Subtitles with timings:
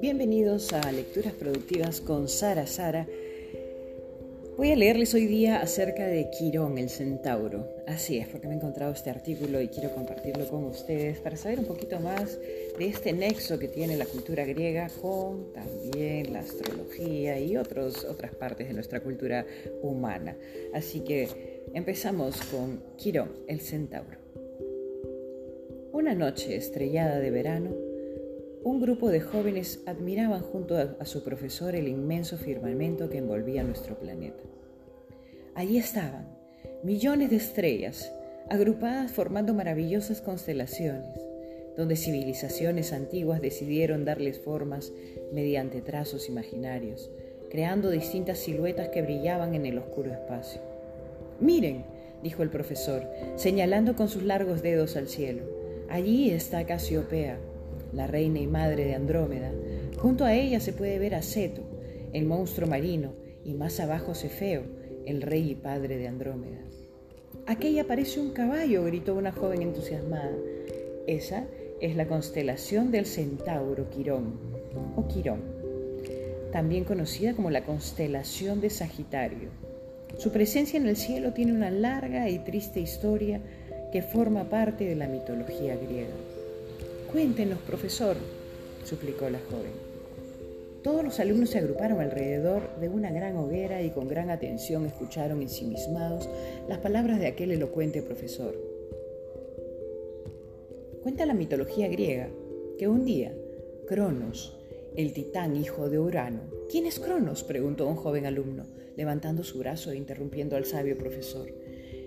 [0.00, 3.06] Bienvenidos a Lecturas Productivas con Sara Sara.
[4.56, 7.68] Voy a leerles hoy día acerca de Quirón, el centauro.
[7.86, 11.60] Así es, porque me he encontrado este artículo y quiero compartirlo con ustedes para saber
[11.60, 12.38] un poquito más
[12.78, 18.66] de este nexo que tiene la cultura griega con también la astrología y otras partes
[18.66, 19.46] de nuestra cultura
[19.82, 20.36] humana.
[20.72, 24.23] Así que empezamos con Quirón, el centauro.
[26.04, 27.70] Una noche estrellada de verano,
[28.62, 33.98] un grupo de jóvenes admiraban junto a, su profesor el inmenso firmamento que envolvía nuestro
[33.98, 34.42] planeta.
[35.54, 36.28] Allí estaban,
[36.82, 38.12] millones de estrellas,
[38.50, 41.08] agrupadas formando maravillosas constelaciones,
[41.74, 44.92] donde civilizaciones antiguas decidieron darles formas
[45.32, 47.10] mediante trazos imaginarios,
[47.48, 50.60] creando distintas siluetas que brillaban en el oscuro espacio.
[51.40, 51.86] Miren,
[52.22, 57.38] dijo el profesor, señalando con sus largos dedos al cielo, allí está Casiopea,
[57.92, 59.52] la reina y madre de Andrómeda.
[59.98, 61.62] Junto a ella se puede ver a Ceto,
[62.12, 63.12] el monstruo marino,
[63.44, 64.62] y más abajo Cefeo,
[65.06, 66.58] el rey y padre de Andrómeda.
[67.46, 70.32] Aquella parece un caballo, gritó una joven entusiasmada.
[71.06, 71.44] Esa
[71.80, 74.38] es la constelación del centauro Quirón,
[74.96, 75.42] o Quirón,
[76.52, 79.50] también conocida como la constelación de Sagitario.
[80.16, 83.40] Su presencia en el cielo tiene una larga y triste historia
[83.94, 86.16] que forma parte de la mitología griega.
[87.12, 88.16] Cuéntenos, profesor,
[88.82, 89.70] suplicó la joven.
[90.82, 95.42] Todos los alumnos se agruparon alrededor de una gran hoguera y con gran atención escucharon
[95.42, 96.28] ensimismados
[96.68, 98.56] las palabras de aquel elocuente profesor.
[101.04, 102.30] Cuenta la mitología griega
[102.76, 103.32] que un día
[103.86, 104.58] Cronos,
[104.96, 107.44] el titán hijo de Urano, ¿quién es Cronos?
[107.44, 108.64] preguntó un joven alumno,
[108.96, 111.46] levantando su brazo e interrumpiendo al sabio profesor.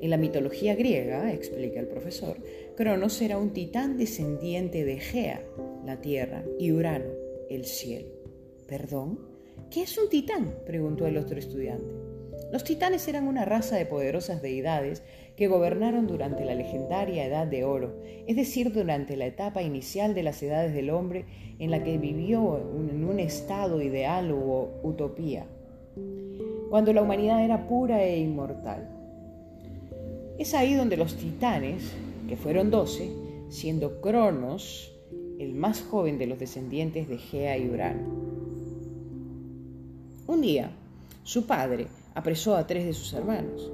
[0.00, 2.36] En la mitología griega, explica el profesor,
[2.76, 5.42] Cronos era un titán descendiente de Gea,
[5.84, 7.10] la tierra, y Urano,
[7.50, 8.08] el cielo.
[8.68, 9.18] ¿Perdón?
[9.70, 10.54] ¿Qué es un titán?
[10.64, 11.92] preguntó el otro estudiante.
[12.52, 15.02] Los titanes eran una raza de poderosas deidades
[15.36, 20.22] que gobernaron durante la legendaria Edad de Oro, es decir, durante la etapa inicial de
[20.22, 21.26] las edades del hombre
[21.58, 25.46] en la que vivió en un estado ideal o utopía,
[26.70, 28.97] cuando la humanidad era pura e inmortal.
[30.38, 31.82] Es ahí donde los titanes,
[32.28, 33.10] que fueron doce,
[33.48, 34.92] siendo Cronos
[35.40, 38.06] el más joven de los descendientes de Gea y Urano.
[40.28, 40.70] Un día,
[41.24, 43.68] su padre apresó a tres de sus hermanos.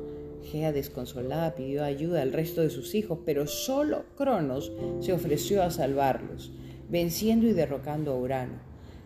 [0.44, 5.70] Gea, desconsolada, pidió ayuda al resto de sus hijos, pero solo Cronos se ofreció a
[5.70, 6.50] salvarlos,
[6.88, 8.54] venciendo y derrocando a Urano,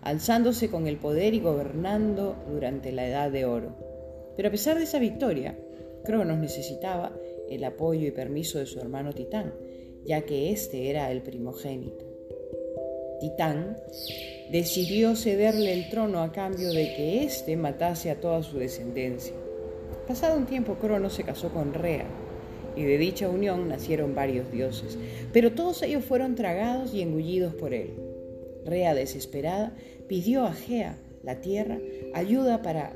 [0.03, 3.75] alzándose con el poder y gobernando durante la Edad de Oro.
[4.37, 5.59] Pero a pesar de esa victoria,
[6.05, 7.13] Cronos necesitaba
[7.51, 9.55] el apoyo y permiso de su hermano Titán,
[10.05, 12.05] ya que éste era el primogénito.
[13.21, 13.77] Titán
[14.51, 19.35] decidió cederle el trono a cambio de que éste matase a toda su descendencia.
[20.07, 22.07] Pasado un tiempo, Cronos se casó con Rea,
[22.77, 24.97] y de dicha unión nacieron varios dioses,
[25.33, 27.91] pero todos ellos fueron tragados y engullidos por él.
[28.65, 29.75] Rea, desesperada,
[30.07, 31.79] pidió a Gea, la tierra,
[32.15, 32.95] ayuda para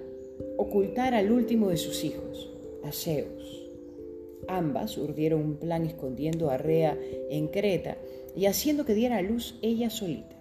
[0.56, 2.50] ocultar al último de sus hijos,
[2.84, 3.61] a Zeus.
[4.48, 6.98] Ambas urdieron un plan escondiendo a Rea
[7.30, 7.96] en Creta
[8.34, 10.36] y haciendo que diera a luz ella solita.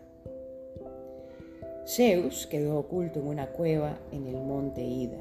[1.88, 5.18] Zeus quedó oculto en una cueva en el monte Ida.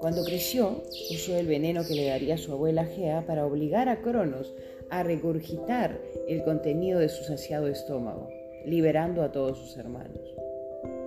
[0.00, 0.82] Cuando creció,
[1.12, 4.54] usó el veneno que le daría su abuela Gea para obligar a Cronos
[4.90, 8.28] a regurgitar el contenido de su saciado estómago,
[8.64, 10.34] liberando a todos sus hermanos.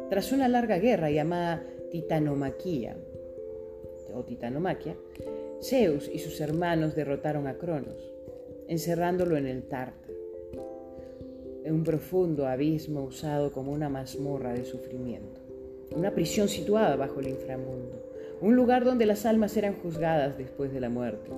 [0.09, 2.95] Tras una larga guerra llamada Titanomaquia,
[4.13, 4.95] o Titanomaquia,
[5.61, 8.11] Zeus y sus hermanos derrotaron a Cronos,
[8.67, 10.13] encerrándolo en el Tártaro,
[11.63, 15.41] en un profundo abismo usado como una mazmorra de sufrimiento,
[15.95, 18.11] una prisión situada bajo el inframundo,
[18.41, 21.31] un lugar donde las almas eran juzgadas después de la muerte.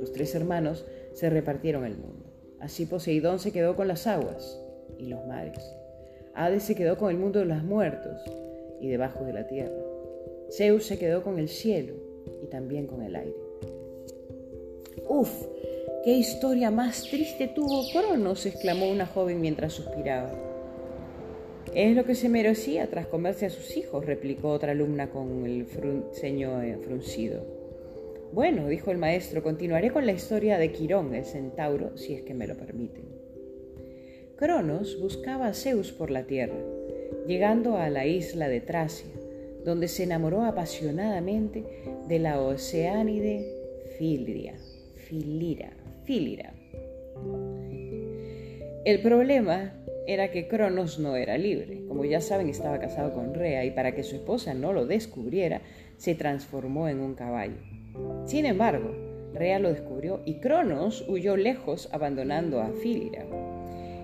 [0.00, 2.24] Los tres hermanos se repartieron el mundo.
[2.58, 4.60] Así Poseidón se quedó con las aguas
[4.98, 5.62] y los mares.
[6.34, 8.22] Hades se quedó con el mundo de los muertos
[8.80, 9.82] y debajo de la tierra.
[10.50, 12.11] Zeus se quedó con el cielo
[12.42, 13.36] y también con el aire.
[15.08, 15.30] ¡Uf!
[16.04, 18.46] ¡Qué historia más triste tuvo Cronos!
[18.46, 20.32] exclamó una joven mientras suspiraba.
[21.74, 25.66] Es lo que se merecía tras comerse a sus hijos, replicó otra alumna con el
[26.12, 27.44] ceño fruncido.
[28.32, 32.34] Bueno, dijo el maestro, continuaré con la historia de Quirón, el centauro, si es que
[32.34, 33.04] me lo permiten.
[34.36, 36.58] Cronos buscaba a Zeus por la tierra,
[37.26, 39.12] llegando a la isla de Tracia,
[39.64, 41.64] donde se enamoró apasionadamente
[42.08, 43.46] de la oceánide
[43.98, 44.54] Filira,
[44.94, 45.70] Filira,
[46.04, 46.52] Filira,
[48.84, 49.74] El problema
[50.06, 51.84] era que Cronos no era libre.
[51.86, 55.62] Como ya saben, estaba casado con Rea y para que su esposa no lo descubriera,
[55.96, 57.58] se transformó en un caballo.
[58.24, 58.90] Sin embargo,
[59.34, 63.24] Rea lo descubrió y Cronos huyó lejos abandonando a Fílira.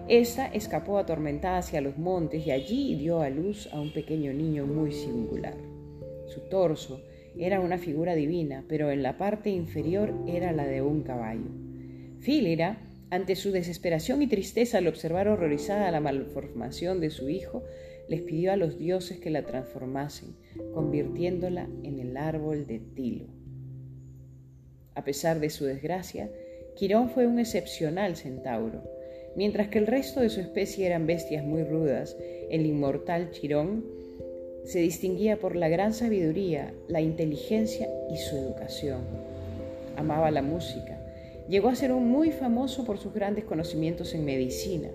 [0.08, 4.66] Esta escapó atormentada hacia los montes y allí dio a luz a un pequeño niño
[4.66, 5.54] muy singular.
[6.28, 7.02] Su torso
[7.36, 11.50] era una figura divina, pero en la parte inferior era la de un caballo.
[12.20, 12.78] Fílira
[13.10, 17.62] ante su desesperación y tristeza al observar horrorizada la malformación de su hijo,
[18.08, 20.36] les pidió a los dioses que la transformasen,
[20.72, 23.26] convirtiéndola en el árbol de Tilo.
[24.94, 26.30] A pesar de su desgracia,
[26.76, 28.97] Quirón fue un excepcional centauro.
[29.38, 32.16] Mientras que el resto de su especie eran bestias muy rudas,
[32.50, 33.86] el inmortal Quirón
[34.64, 39.00] se distinguía por la gran sabiduría, la inteligencia y su educación.
[39.96, 40.98] Amaba la música,
[41.48, 44.90] Llegó a ser muy famoso por sus grandes conocimientos en medicina.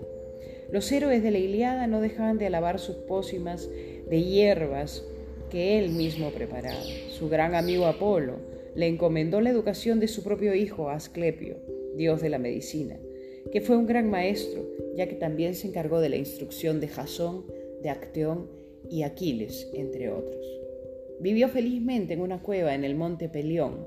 [0.70, 3.68] Los héroes de la Iliada no dejaban de alabar sus pócimas
[4.08, 5.04] de hierbas
[5.50, 6.80] que él mismo preparaba.
[7.10, 8.36] Su gran amigo Apolo
[8.76, 11.56] le encomendó la educación de su propio hijo Asclepio,
[11.96, 12.98] dios de la medicina,
[13.52, 14.62] que fue un gran maestro,
[14.96, 17.44] ya que también se encargó de la instrucción de Jasón,
[17.82, 18.48] de Acteón
[18.88, 20.44] y Aquiles, entre otros.
[21.20, 23.86] Vivió felizmente en una cueva en el monte Pelión,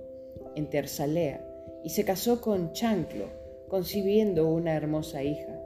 [0.55, 1.45] en Tersalea,
[1.83, 3.25] y se casó con Chanclo,
[3.67, 5.59] concibiendo una hermosa hija.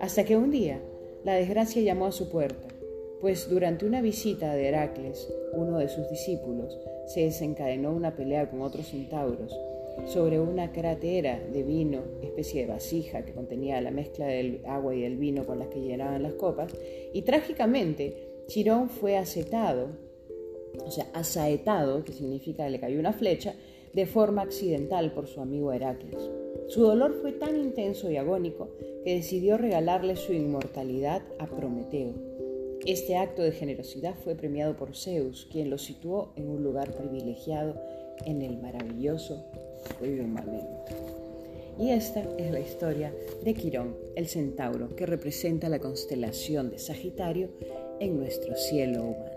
[0.00, 0.80] Hasta que un día
[1.24, 2.68] la desgracia llamó a su puerta,
[3.20, 6.76] pues durante una visita de Heracles, uno de sus discípulos,
[7.06, 9.56] se desencadenó una pelea con otros centauros
[10.06, 15.02] sobre una cratera de vino, especie de vasija que contenía la mezcla del agua y
[15.02, 16.72] del vino con las que llenaban las copas,
[17.12, 19.88] y trágicamente Chirón fue acetado,
[20.84, 23.54] o sea, asaetado, que significa que le cayó una flecha,
[23.92, 26.30] de forma accidental por su amigo Heracles.
[26.68, 28.70] Su dolor fue tan intenso y agónico
[29.04, 32.14] que decidió regalarle su inmortalidad a Prometeo.
[32.86, 37.80] Este acto de generosidad fue premiado por Zeus, quien lo situó en un lugar privilegiado
[38.24, 39.44] en el maravilloso
[41.78, 43.12] Y esta es la historia
[43.42, 47.50] de Quirón, el centauro, que representa la constelación de Sagitario
[47.98, 49.31] en nuestro cielo humano.